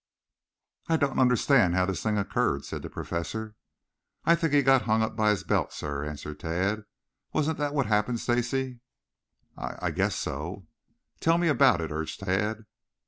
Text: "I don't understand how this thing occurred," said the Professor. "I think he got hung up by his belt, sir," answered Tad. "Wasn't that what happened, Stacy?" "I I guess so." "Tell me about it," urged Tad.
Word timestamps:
"I 0.87 0.97
don't 0.97 1.19
understand 1.19 1.75
how 1.75 1.85
this 1.85 2.01
thing 2.01 2.17
occurred," 2.17 2.65
said 2.65 2.81
the 2.81 2.89
Professor. 2.89 3.53
"I 4.25 4.33
think 4.33 4.51
he 4.51 4.63
got 4.63 4.81
hung 4.81 5.03
up 5.03 5.15
by 5.15 5.29
his 5.29 5.43
belt, 5.43 5.71
sir," 5.71 6.03
answered 6.03 6.39
Tad. 6.39 6.85
"Wasn't 7.33 7.59
that 7.59 7.75
what 7.75 7.85
happened, 7.85 8.19
Stacy?" 8.19 8.79
"I 9.55 9.77
I 9.79 9.91
guess 9.91 10.15
so." 10.15 10.65
"Tell 11.19 11.37
me 11.37 11.49
about 11.49 11.81
it," 11.81 11.91
urged 11.91 12.21
Tad. 12.21 12.65